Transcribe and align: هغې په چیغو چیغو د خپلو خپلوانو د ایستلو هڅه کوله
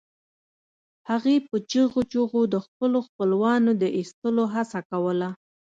هغې 1.09 1.35
په 1.47 1.57
چیغو 1.69 2.01
چیغو 2.11 2.41
د 2.53 2.55
خپلو 2.65 2.99
خپلوانو 3.07 3.71
د 3.81 3.83
ایستلو 3.97 4.43
هڅه 4.53 4.79
کوله 4.89 5.29